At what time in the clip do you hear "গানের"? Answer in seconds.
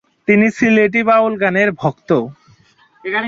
1.37-1.69